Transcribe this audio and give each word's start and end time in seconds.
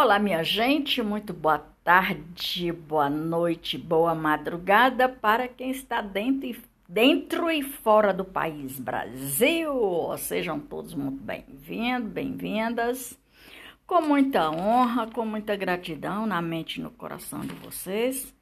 Olá, 0.00 0.16
minha 0.20 0.44
gente, 0.44 1.02
muito 1.02 1.32
boa 1.32 1.58
tarde, 1.82 2.70
boa 2.70 3.10
noite, 3.10 3.76
boa 3.76 4.14
madrugada 4.14 5.08
para 5.08 5.48
quem 5.48 5.72
está 5.72 6.00
dentro 6.00 6.48
e, 6.48 6.62
dentro 6.88 7.50
e 7.50 7.64
fora 7.64 8.14
do 8.14 8.24
país 8.24 8.78
Brasil. 8.78 9.72
Sejam 10.16 10.60
todos 10.60 10.94
muito 10.94 11.20
bem-vindos, 11.20 12.12
bem-vindas. 12.12 13.18
Com 13.88 14.00
muita 14.00 14.48
honra, 14.48 15.08
com 15.08 15.26
muita 15.26 15.56
gratidão 15.56 16.26
na 16.26 16.40
mente 16.40 16.76
e 16.76 16.82
no 16.84 16.92
coração 16.92 17.40
de 17.40 17.54
vocês. 17.54 18.32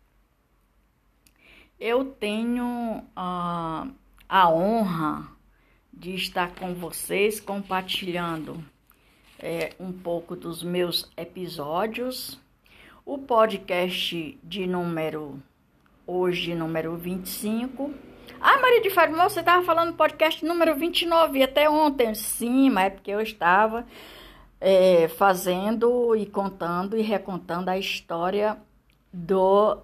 Eu 1.81 2.05
tenho 2.05 2.99
uh, 2.99 3.95
a 4.29 4.51
honra 4.51 5.27
de 5.91 6.15
estar 6.17 6.55
com 6.55 6.75
vocês 6.75 7.41
compartilhando 7.41 8.63
é, 9.39 9.73
um 9.79 9.93
pouco 9.93 10.35
dos 10.35 10.63
meus 10.63 11.11
episódios. 11.17 12.41
O 13.05 13.19
podcast 13.19 14.39
de 14.43 14.67
número, 14.67 15.41
hoje, 16.07 16.55
número 16.55 16.97
25. 16.97 17.93
Ah, 18.41 18.59
Maria 18.61 18.81
de 18.81 18.91
Fábio, 18.91 19.17
você 19.17 19.41
estava 19.41 19.65
falando 19.65 19.95
podcast 19.95 20.45
número 20.45 20.75
29 20.75 21.43
até 21.43 21.71
ontem. 21.71 22.15
Sim, 22.15 22.71
mas 22.71 22.87
é 22.87 22.91
porque 22.91 23.11
eu 23.11 23.21
estava 23.21 23.87
é, 24.61 25.09
fazendo 25.09 26.15
e 26.17 26.27
contando 26.27 26.97
e 26.97 27.03
recontando 27.03 27.71
a 27.71 27.79
história 27.79 28.59
do 29.13 29.79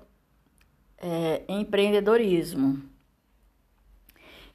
é, 0.99 1.43
empreendedorismo. 1.49 2.92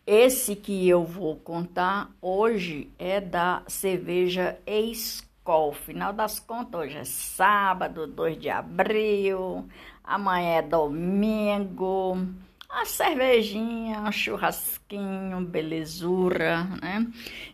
Esse 0.08 0.56
que 0.56 0.88
eu 0.88 1.04
vou 1.04 1.36
contar 1.36 2.10
hoje 2.22 2.90
é 2.98 3.20
da 3.20 3.62
cerveja 3.68 4.58
Escol. 4.66 5.74
Final 5.74 6.14
das 6.14 6.40
contas, 6.40 6.80
hoje 6.80 6.98
é 6.98 7.04
sábado, 7.04 8.08
2 8.08 8.40
de 8.40 8.50
abril, 8.50 9.68
amanhã 10.02 10.60
é 10.60 10.62
domingo. 10.62 12.26
A 12.70 12.86
cervejinha, 12.86 14.00
um 14.00 14.10
churrasquinho, 14.10 15.42
belezura, 15.42 16.64
né? 16.82 17.06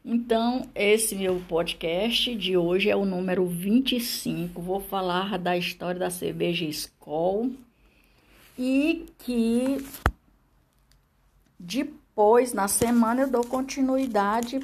Então, 0.06 0.70
esse 0.76 1.16
meu 1.16 1.42
podcast 1.50 2.36
de 2.36 2.56
hoje 2.56 2.88
é 2.88 2.96
o 2.96 3.04
número 3.04 3.48
25. 3.48 4.62
Vou 4.62 4.80
falar 4.80 5.40
da 5.40 5.58
história 5.58 6.00
da 6.00 6.12
cerveja 6.12 6.66
Skol 6.66 7.50
e 8.60 9.08
que 9.18 9.84
depois 11.58 12.03
pois 12.16 12.54
na 12.54 12.68
semana 12.68 13.22
eu 13.22 13.30
dou 13.30 13.46
continuidade 13.46 14.60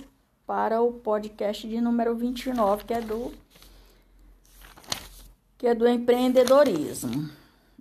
para 0.45 0.81
o 0.81 0.94
podcast 0.94 1.67
de 1.67 1.80
número 1.80 2.16
29, 2.16 2.83
que 2.83 2.94
é 2.94 3.02
do 3.02 3.31
que 5.58 5.67
é 5.67 5.75
do 5.75 5.88
empreendedorismo. 5.88 7.30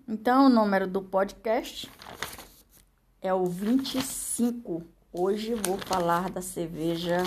Então, 0.07 0.47
o 0.47 0.49
número 0.49 0.87
do 0.87 1.01
podcast 1.01 1.89
é 3.23 3.33
o 3.33 3.47
25. 3.47 4.83
Hoje 5.13 5.55
vou 5.55 5.79
falar 5.79 6.29
da 6.29 6.43
cerveja 6.43 7.23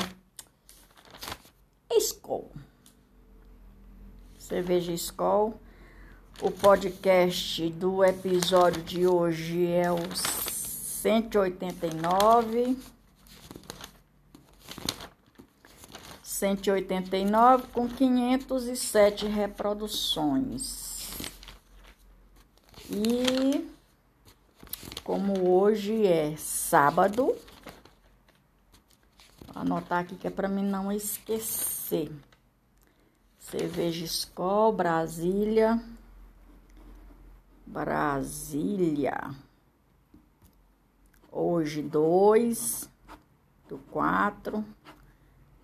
Skol. 1.90 2.52
Cerveja 4.38 4.92
Skol. 4.92 5.60
O 6.42 6.52
podcast 6.52 7.70
do 7.72 8.04
episódio 8.04 8.82
de 8.84 9.08
hoje 9.08 9.68
é 9.68 9.92
o 9.92 10.51
cento 11.02 11.34
e 11.34 11.38
oitenta 11.40 11.88
e 11.88 11.96
nove, 11.96 12.78
cento 16.22 16.68
e 16.68 16.70
oitenta 16.70 17.18
e 17.18 17.26
nove 17.26 17.66
com 17.70 17.88
quinhentos 17.88 18.68
e 18.68 18.76
sete 18.76 19.26
reproduções. 19.26 21.10
E 22.88 23.68
como 25.04 25.50
hoje 25.50 26.06
é 26.06 26.38
sábado, 26.38 27.36
vou 29.48 29.60
anotar 29.60 30.02
aqui 30.02 30.16
que 30.16 30.28
é 30.28 30.30
para 30.30 30.48
mim 30.48 30.64
não 30.64 30.92
esquecer. 30.92 32.12
Cerveja 33.40 34.06
Skol, 34.06 34.72
Brasília. 34.72 35.84
Brasília 37.66 39.34
hoje 41.32 41.82
2 41.82 42.90
do 43.70 43.78
4 43.78 44.66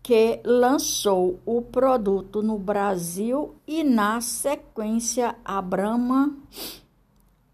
que 0.02 0.42
lançou 0.44 1.40
o 1.46 1.62
produto 1.62 2.42
no 2.42 2.58
Brasil 2.58 3.58
e 3.68 3.84
na 3.84 4.20
sequência 4.20 5.36
a 5.46 5.62
Brahma 5.62 6.36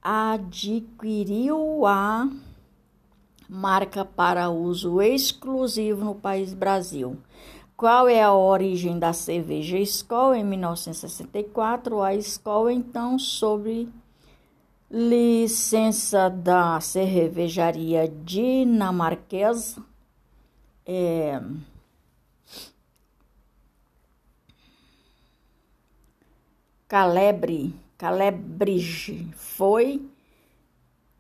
adquiriu 0.02 1.86
a 1.86 2.30
marca 3.50 4.06
para 4.06 4.50
uso 4.50 5.02
exclusivo 5.02 6.06
no 6.06 6.16
país 6.16 6.54
Brasil. 6.54 7.18
Qual 7.82 8.08
é 8.08 8.22
a 8.22 8.32
origem 8.32 9.00
da 9.00 9.12
cerveja 9.12 9.80
Skol? 9.80 10.36
Em 10.36 10.44
1964, 10.44 12.00
a 12.00 12.14
Skol, 12.14 12.70
então, 12.70 13.18
sob 13.18 13.90
licença 14.88 16.30
da 16.30 16.80
cervejaria 16.80 18.08
dinamarquesa, 18.08 19.84
é, 20.86 21.42
Calebre, 26.88 27.74
Calebrige, 27.98 29.28
foi 29.34 30.08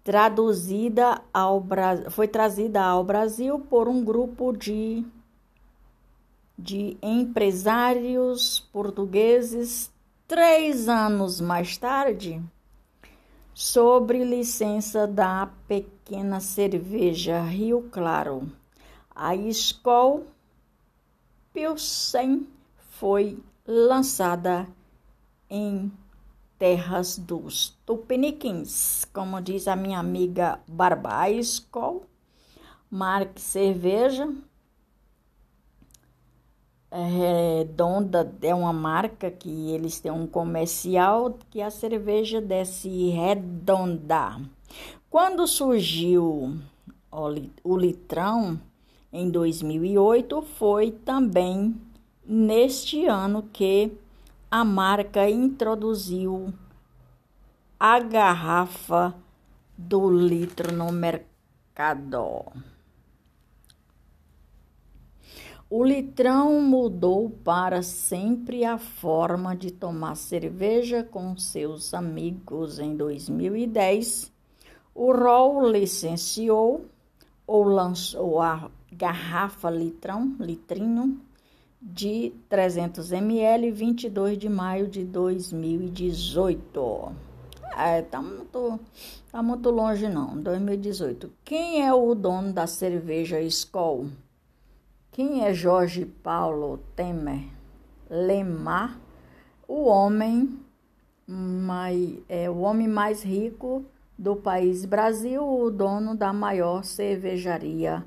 traduzida 0.03 1.23
ao 1.33 1.65
foi 2.11 2.27
trazida 2.27 2.83
ao 2.83 3.03
Brasil 3.03 3.57
por 3.61 3.87
um 3.87 4.05
grupo 4.05 4.55
de 4.55 5.03
de 6.61 6.95
empresários 7.01 8.59
portugueses 8.71 9.91
três 10.27 10.87
anos 10.87 11.41
mais 11.41 11.75
tarde, 11.77 12.41
sobre 13.53 14.23
licença 14.23 15.07
da 15.07 15.49
pequena 15.67 16.39
cerveja 16.39 17.41
Rio 17.41 17.89
Claro. 17.91 18.51
A 19.13 19.35
Skol 19.35 20.25
Pilsen 21.51 22.47
foi 22.91 23.37
lançada 23.67 24.67
em 25.49 25.91
terras 26.57 27.17
dos 27.17 27.77
tupiniquins, 27.85 29.03
como 29.11 29.41
diz 29.41 29.67
a 29.67 29.75
minha 29.75 29.99
amiga 29.99 30.59
Barba. 30.67 31.21
A 31.21 31.29
Skol, 31.31 32.05
marca 32.89 33.39
cerveja, 33.39 34.29
Redonda 36.91 38.29
é 38.41 38.53
uma 38.53 38.73
marca 38.73 39.31
que 39.31 39.71
eles 39.71 40.01
têm 40.01 40.11
um 40.11 40.27
comercial 40.27 41.37
que 41.49 41.61
a 41.61 41.69
cerveja 41.69 42.41
desce 42.41 43.09
redonda. 43.11 44.41
Quando 45.09 45.47
surgiu 45.47 46.57
o 47.63 47.77
litrão 47.77 48.59
em 49.11 49.29
2008, 49.29 50.41
foi 50.41 50.91
também 50.91 51.79
neste 52.25 53.05
ano 53.05 53.43
que 53.53 53.91
a 54.49 54.65
marca 54.65 55.29
introduziu 55.29 56.53
a 57.79 57.99
garrafa 57.99 59.15
do 59.77 60.09
litro 60.09 60.73
no 60.73 60.91
mercado. 60.91 62.45
O 65.73 65.85
litrão 65.85 66.59
mudou 66.59 67.29
para 67.29 67.81
sempre 67.81 68.65
a 68.65 68.77
forma 68.77 69.55
de 69.55 69.71
tomar 69.71 70.15
cerveja 70.15 71.01
com 71.01 71.37
seus 71.37 71.93
amigos 71.93 72.77
em 72.77 72.93
2010. 72.93 74.33
O 74.93 75.13
Roll 75.13 75.71
licenciou 75.71 76.87
ou 77.47 77.63
lançou 77.63 78.41
a 78.41 78.69
garrafa 78.91 79.69
litrão, 79.69 80.35
litrinho, 80.41 81.21
de 81.81 82.33
300 82.49 83.13
ml 83.13 83.71
22 83.71 84.37
de 84.37 84.49
maio 84.49 84.89
de 84.89 85.05
2018. 85.05 87.13
É, 87.77 88.01
tá 88.01 88.21
muito, 88.21 88.77
tá 89.31 89.41
muito 89.41 89.69
longe 89.69 90.09
não, 90.09 90.35
2018. 90.35 91.31
Quem 91.45 91.87
é 91.87 91.93
o 91.93 92.13
dono 92.13 92.51
da 92.51 92.67
cerveja 92.67 93.39
Skol? 93.39 94.07
Quem 95.13 95.43
é 95.43 95.53
Jorge 95.53 96.05
Paulo 96.05 96.77
Temer 96.95 97.43
Lemar? 98.09 98.97
O 99.67 99.83
homem 99.83 100.57
mais, 101.27 102.17
é 102.29 102.49
o 102.49 102.59
homem 102.59 102.87
mais 102.87 103.21
rico 103.21 103.83
do 104.17 104.37
país 104.37 104.85
Brasil, 104.85 105.45
o 105.45 105.69
dono 105.69 106.15
da 106.15 106.31
maior 106.31 106.85
cervejaria 106.85 108.05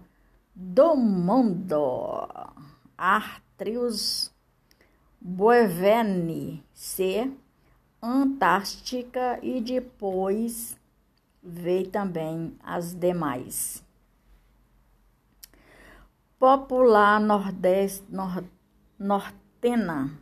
do 0.54 0.96
mundo. 0.96 2.26
Artrius 2.96 4.32
Boeveni 5.20 6.64
C, 6.72 7.30
Antártica 8.02 9.38
e 9.42 9.60
depois 9.60 10.74
veio 11.42 11.86
também 11.90 12.56
as 12.64 12.94
demais 12.94 13.83
popular 16.38 17.20
nordeste, 17.20 18.04
nor, 18.08 18.44
nortena, 18.98 20.18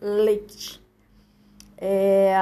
Light. 0.00 0.80
É, 1.76 2.34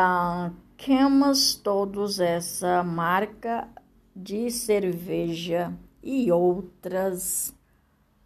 temos 0.76 1.54
todos 1.54 2.20
essa 2.20 2.82
marca 2.82 3.68
de 4.14 4.50
cerveja 4.50 5.72
e 6.02 6.30
outras 6.30 7.54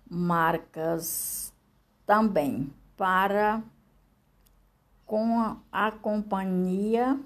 marcas 0.09 1.55
também 2.05 2.73
para 2.97 3.63
com 5.07 5.41
a, 5.41 5.57
a 5.73 5.91
companhia 5.91 7.19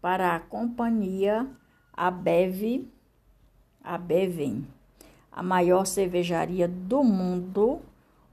para 0.00 0.34
a 0.34 0.40
companhia 0.40 1.46
a 1.92 2.10
Bev 2.10 2.90
a 3.82 3.96
Bevin 3.96 4.66
a 5.34 5.42
maior 5.42 5.84
cervejaria 5.84 6.66
do 6.68 7.02
mundo, 7.02 7.80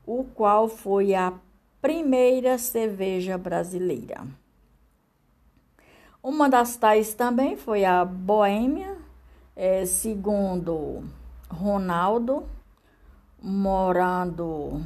o 0.06 0.24
qual 0.24 0.70
foi 0.70 1.16
a 1.16 1.34
primeira 1.82 2.60
cerveja 2.60 3.40
brasileira. 3.40 4.28
Uma 6.22 6.48
das 6.48 6.78
tais 6.78 7.16
também 7.16 7.58
foi 7.58 7.84
a 7.84 8.06
Boêmia, 8.06 8.96
é, 9.56 9.84
segundo 9.88 11.04
Ronaldo, 11.50 12.44
morando 13.42 14.80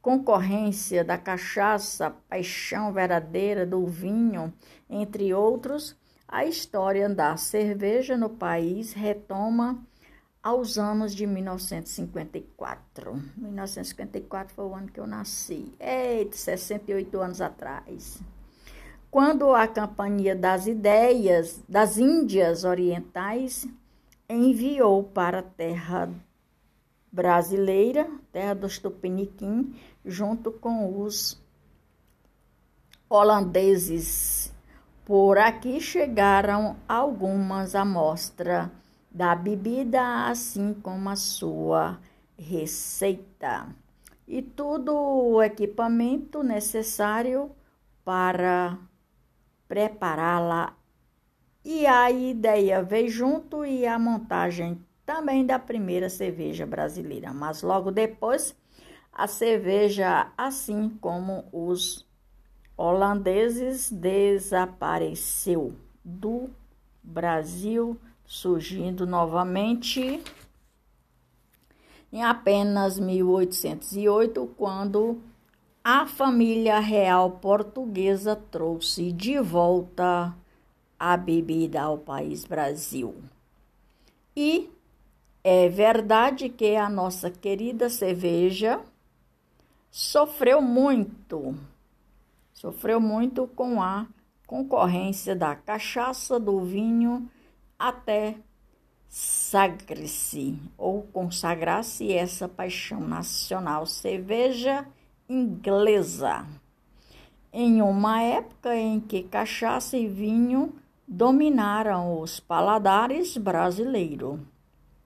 concorrência 0.00 1.04
da 1.04 1.18
cachaça, 1.18 2.08
paixão 2.26 2.90
verdadeira 2.90 3.66
do 3.66 3.86
vinho, 3.86 4.50
entre 4.88 5.34
outros. 5.34 5.94
A 6.26 6.46
história 6.46 7.06
da 7.06 7.36
cerveja 7.36 8.16
no 8.16 8.30
país 8.30 8.94
retoma 8.94 9.78
aos 10.42 10.78
anos 10.78 11.14
de 11.14 11.26
1954. 11.26 13.22
1954 13.36 14.54
foi 14.54 14.64
o 14.64 14.74
ano 14.74 14.88
que 14.88 14.98
eu 14.98 15.06
nasci. 15.06 15.70
Eita, 15.78 16.38
68 16.38 17.20
anos 17.20 17.42
atrás. 17.42 18.22
Quando 19.10 19.54
a 19.54 19.68
Companhia 19.68 20.34
das 20.34 20.66
Ideias 20.66 21.62
das 21.68 21.98
Índias 21.98 22.64
Orientais 22.64 23.68
enviou 24.30 25.04
para 25.04 25.40
a 25.40 25.42
terra 25.42 26.08
brasileira, 27.10 28.08
terra 28.32 28.54
dos 28.54 28.78
Tupiniquim, 28.78 29.74
junto 30.04 30.52
com 30.52 31.02
os 31.02 31.40
holandeses. 33.08 34.52
Por 35.04 35.38
aqui 35.38 35.80
chegaram 35.80 36.76
algumas 36.88 37.74
amostras 37.74 38.68
da 39.10 39.34
bebida, 39.34 40.28
assim 40.28 40.72
como 40.72 41.08
a 41.08 41.16
sua 41.16 41.98
receita 42.38 43.68
e 44.30 44.40
todo 44.40 44.94
o 44.94 45.42
equipamento 45.42 46.44
necessário 46.44 47.50
para 48.04 48.78
prepará-la. 49.66 50.72
E 51.64 51.84
a 51.84 52.08
ideia 52.12 52.80
veio 52.80 53.10
junto 53.10 53.66
e 53.66 53.84
a 53.84 53.98
montagem 53.98 54.80
também 55.10 55.44
da 55.44 55.58
primeira 55.58 56.08
cerveja 56.08 56.64
brasileira, 56.64 57.32
mas 57.34 57.62
logo 57.62 57.90
depois 57.90 58.54
a 59.12 59.26
cerveja, 59.26 60.30
assim 60.38 60.88
como 61.00 61.46
os 61.50 62.06
holandeses, 62.76 63.90
desapareceu 63.90 65.74
do 66.04 66.48
Brasil, 67.02 67.98
surgindo 68.24 69.04
novamente 69.04 70.22
em 72.12 72.22
apenas 72.22 72.96
1808, 73.00 74.48
quando 74.56 75.20
a 75.82 76.06
família 76.06 76.78
real 76.78 77.32
portuguesa 77.32 78.36
trouxe 78.36 79.10
de 79.10 79.40
volta 79.40 80.32
a 80.96 81.16
bebida 81.16 81.82
ao 81.82 81.98
país 81.98 82.44
Brasil. 82.44 83.16
E 84.36 84.70
é 85.42 85.68
verdade 85.68 86.48
que 86.48 86.76
a 86.76 86.88
nossa 86.88 87.30
querida 87.30 87.88
cerveja 87.88 88.80
sofreu 89.90 90.60
muito, 90.60 91.56
sofreu 92.52 93.00
muito 93.00 93.46
com 93.48 93.82
a 93.82 94.06
concorrência 94.46 95.34
da 95.34 95.54
cachaça, 95.54 96.38
do 96.38 96.60
vinho, 96.60 97.28
até 97.78 98.36
sagre-se 99.08 100.58
ou 100.76 101.02
consagrar-se 101.04 102.12
essa 102.12 102.48
paixão 102.48 103.00
nacional 103.00 103.86
cerveja 103.86 104.86
inglesa. 105.28 106.46
Em 107.52 107.82
uma 107.82 108.22
época 108.22 108.76
em 108.76 109.00
que 109.00 109.22
cachaça 109.22 109.96
e 109.96 110.06
vinho 110.06 110.74
dominaram 111.08 112.20
os 112.20 112.38
paladares 112.38 113.36
brasileiros. 113.36 114.38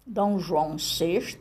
Dom 0.07 0.39
João 0.39 0.77
VI, 0.77 1.39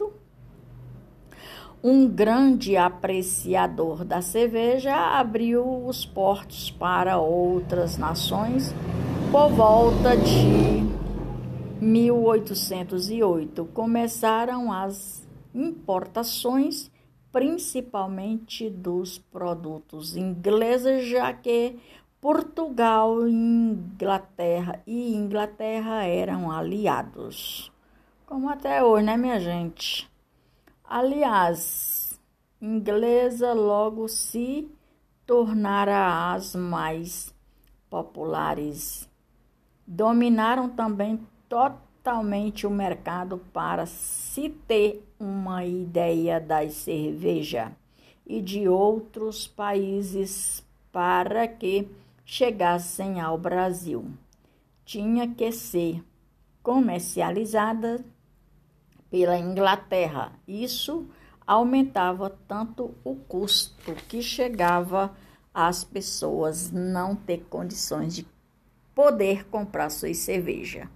um 1.84 2.08
grande 2.08 2.78
apreciador 2.78 4.06
da 4.06 4.22
cerveja, 4.22 4.96
abriu 4.96 5.86
os 5.86 6.06
portos 6.06 6.72
para 6.72 7.18
outras 7.18 7.98
nações 7.98 8.74
por 9.34 9.50
volta 9.50 10.16
de 10.16 10.82
1808. 11.84 13.66
Começaram 13.74 14.72
as 14.72 15.28
importações, 15.54 16.90
principalmente 17.34 18.70
dos 18.70 19.18
produtos 19.18 20.16
ingleses, 20.16 21.06
já 21.10 21.34
que 21.34 21.76
Portugal 22.22 23.28
Inglaterra 23.28 24.82
e 24.88 25.14
Inglaterra 25.14 26.06
eram 26.06 26.50
aliados. 26.50 27.73
Como 28.34 28.50
até 28.50 28.84
hoje, 28.84 29.06
né, 29.06 29.16
minha 29.16 29.40
gente? 29.40 30.10
Aliás, 30.84 32.20
inglesa 32.60 33.54
logo 33.54 34.08
se 34.08 34.68
tornara 35.24 36.34
as 36.34 36.56
mais 36.56 37.32
populares. 37.92 39.08
Dominaram 39.86 40.68
também 40.68 41.20
totalmente 41.48 42.66
o 42.66 42.72
mercado 42.72 43.38
para 43.54 43.86
se 43.86 44.50
ter 44.50 45.08
uma 45.20 45.64
ideia 45.64 46.42
da 46.42 46.68
cerveja 46.68 47.72
e 48.26 48.42
de 48.42 48.68
outros 48.68 49.48
países 49.48 50.66
para 50.92 51.48
que 51.48 51.88
chegassem 52.26 53.22
ao 53.22 53.38
Brasil. 53.38 54.08
Tinha 54.84 55.28
que 55.28 55.52
ser 55.52 56.04
comercializada 56.64 58.04
pela 59.14 59.38
Inglaterra. 59.38 60.32
Isso 60.48 61.06
aumentava 61.46 62.36
tanto 62.48 62.96
o 63.04 63.16
custo 63.16 63.94
que 64.10 64.24
chegava 64.24 65.14
às 65.54 65.84
pessoas 65.84 66.72
não 66.72 67.16
ter 67.16 67.46
condições 67.48 68.16
de 68.16 68.26
poder 68.96 69.46
comprar 69.50 69.92
sua 69.92 70.12
cerveja. 70.16 70.90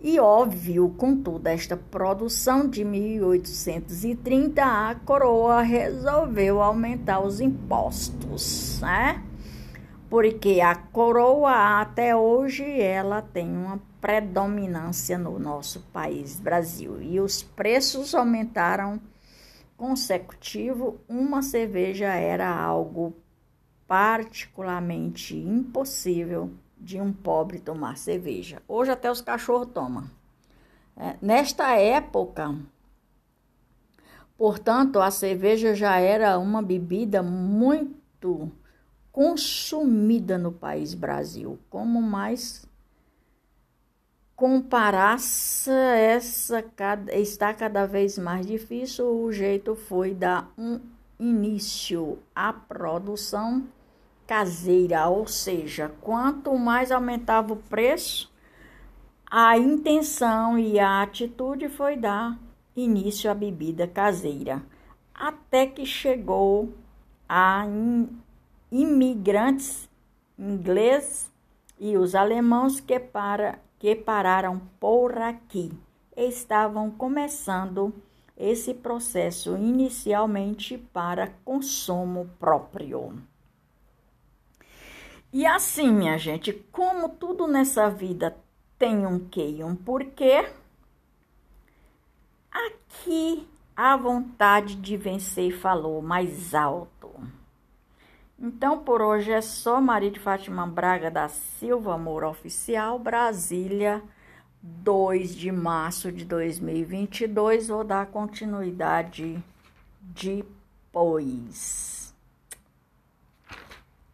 E 0.00 0.20
óbvio, 0.20 0.94
com 0.96 1.16
toda 1.16 1.50
esta 1.50 1.76
produção 1.76 2.68
de 2.68 2.84
1830, 2.84 4.62
a 4.62 4.94
coroa 4.94 5.60
resolveu 5.60 6.62
aumentar 6.62 7.18
os 7.18 7.40
impostos, 7.40 8.78
né? 8.80 9.24
porque 10.08 10.60
a 10.60 10.74
coroa 10.74 11.80
até 11.80 12.14
hoje 12.14 12.64
ela 12.80 13.20
tem 13.20 13.50
uma 13.50 13.80
predominância 14.06 15.18
no 15.18 15.36
nosso 15.36 15.80
país, 15.92 16.38
Brasil, 16.38 17.02
e 17.02 17.18
os 17.18 17.42
preços 17.42 18.14
aumentaram 18.14 19.00
consecutivo. 19.76 21.00
Uma 21.08 21.42
cerveja 21.42 22.06
era 22.14 22.48
algo 22.48 23.16
particularmente 23.84 25.36
impossível 25.36 26.52
de 26.78 27.00
um 27.00 27.12
pobre 27.12 27.58
tomar 27.58 27.96
cerveja. 27.96 28.62
Hoje 28.68 28.92
até 28.92 29.10
os 29.10 29.20
cachorros 29.20 29.72
tomam. 29.74 30.08
É, 30.96 31.16
nesta 31.20 31.76
época, 31.76 32.54
portanto, 34.38 35.00
a 35.00 35.10
cerveja 35.10 35.74
já 35.74 35.98
era 35.98 36.38
uma 36.38 36.62
bebida 36.62 37.24
muito 37.24 38.52
consumida 39.10 40.38
no 40.38 40.52
país 40.52 40.94
Brasil. 40.94 41.58
Como 41.68 42.00
mais 42.00 42.65
comparasse 44.36 45.70
essa 45.70 46.62
está 47.10 47.54
cada 47.54 47.86
vez 47.86 48.18
mais 48.18 48.46
difícil, 48.46 49.06
o 49.06 49.32
jeito 49.32 49.74
foi 49.74 50.12
dar 50.12 50.52
um 50.58 50.78
início 51.18 52.18
à 52.34 52.52
produção 52.52 53.66
caseira, 54.26 55.08
ou 55.08 55.26
seja, 55.26 55.90
quanto 56.02 56.56
mais 56.58 56.92
aumentava 56.92 57.54
o 57.54 57.56
preço, 57.56 58.30
a 59.30 59.56
intenção 59.56 60.58
e 60.58 60.78
a 60.78 61.00
atitude 61.00 61.70
foi 61.70 61.96
dar 61.96 62.38
início 62.76 63.30
à 63.30 63.34
bebida 63.34 63.88
caseira, 63.88 64.62
até 65.14 65.66
que 65.66 65.86
chegou 65.86 66.74
a 67.26 67.64
imigrantes 68.70 69.88
ingleses 70.38 71.32
e 71.80 71.96
os 71.96 72.14
alemãos 72.14 72.80
que, 72.80 72.98
para, 72.98 73.58
que 73.78 73.94
pararam 73.94 74.60
por 74.80 75.18
aqui 75.18 75.72
estavam 76.16 76.90
começando 76.90 77.92
esse 78.36 78.74
processo 78.74 79.56
inicialmente 79.56 80.76
para 80.78 81.32
consumo 81.44 82.30
próprio. 82.38 83.22
E 85.32 85.44
assim, 85.44 85.92
minha 85.92 86.16
gente, 86.16 86.52
como 86.72 87.10
tudo 87.10 87.46
nessa 87.46 87.90
vida 87.90 88.36
tem 88.78 89.06
um 89.06 89.18
quê 89.18 89.56
e 89.58 89.64
um 89.64 89.74
porquê, 89.74 90.48
aqui 92.50 93.46
a 93.74 93.96
vontade 93.96 94.76
de 94.76 94.96
vencer 94.96 95.52
falou 95.58 96.00
mais 96.00 96.54
alto. 96.54 96.95
Então, 98.38 98.80
por 98.80 99.00
hoje 99.00 99.32
é 99.32 99.40
só 99.40 99.80
Maria 99.80 100.10
de 100.10 100.20
Fátima 100.20 100.66
Braga 100.66 101.10
da 101.10 101.26
Silva, 101.26 101.94
Amor 101.94 102.22
Oficial, 102.22 102.98
Brasília, 102.98 104.02
2 104.62 105.34
de 105.34 105.50
março 105.50 106.12
de 106.12 106.24
2022. 106.26 107.68
Vou 107.68 107.82
dar 107.82 108.06
continuidade 108.06 109.42
depois. 110.00 112.14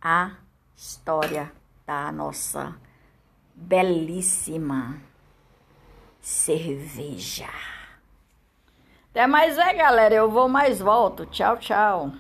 A 0.01 0.37
história 0.77 1.51
da 1.85 2.13
nossa 2.13 2.77
belíssima 3.55 5.01
cerveja. 6.21 7.51
Até 9.11 9.27
mais 9.27 9.59
é, 9.59 9.75
galera. 9.75 10.15
Eu 10.15 10.31
vou 10.31 10.49
mais 10.49 10.81
volto. 10.81 11.27
Tchau, 11.27 11.57
tchau. 11.57 12.13